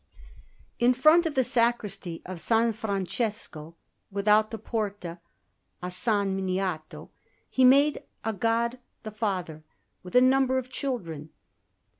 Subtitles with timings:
[0.79, 2.75] In front of the Sacristy of S.
[2.75, 3.75] Francesco,
[4.09, 5.19] without the Porta
[5.83, 6.07] a S.
[6.07, 7.11] Miniato,
[7.47, 9.63] he made a God the Father,
[10.01, 11.29] with a number of children.